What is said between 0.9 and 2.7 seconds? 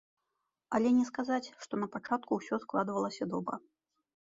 не сказаць, што напачатку усё